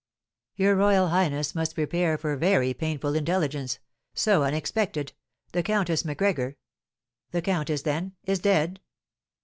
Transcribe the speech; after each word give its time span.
"Your 0.55 0.75
royal 0.75 1.09
highness 1.09 1.53
must 1.53 1.75
prepare 1.75 2.17
for 2.17 2.35
very 2.35 2.73
painful 2.73 3.13
intelligence 3.13 3.77
so 4.15 4.41
unexpected 4.43 5.13
the 5.51 5.61
Countess 5.61 6.03
Macgregor" 6.03 6.57
"The 7.33 7.43
countess, 7.43 7.83
then, 7.83 8.13
is 8.25 8.39
dead?" 8.39 8.79